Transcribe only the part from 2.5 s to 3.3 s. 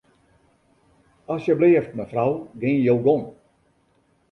gean jo gong.